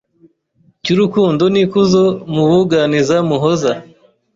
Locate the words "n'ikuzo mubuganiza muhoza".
1.53-3.73